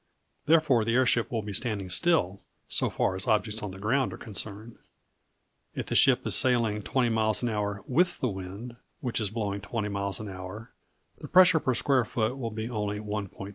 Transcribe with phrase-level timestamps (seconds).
[0.47, 4.17] Therefore the airship will be standing still, so far as objects on the ground are
[4.17, 4.79] concerned.
[5.75, 9.61] If the ship is sailing 20 miles an hour with the wind, which is blowing
[9.61, 10.71] 20 miles an hour,
[11.19, 13.49] the pressure per square foot will be only 1.2 lbs.